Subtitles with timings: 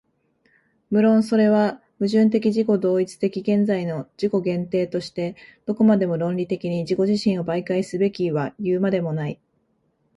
[0.89, 5.35] 無論それは矛盾的自己同一的現在の自己限定として
[5.67, 9.39] どこまでも論理的に自己自身を媒介すべきはいうまでもない。